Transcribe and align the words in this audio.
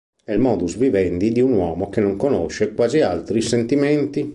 È 0.23 0.31
il 0.31 0.39
modus 0.39 0.77
vivendi 0.77 1.31
di 1.31 1.41
un 1.41 1.53
uomo 1.53 1.89
che 1.89 2.01
non 2.01 2.15
conosce 2.17 2.73
quasi 2.73 3.01
altri 3.01 3.39
sentimenti. 3.39 4.29